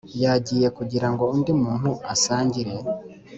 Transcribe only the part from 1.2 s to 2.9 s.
undi muntu asangire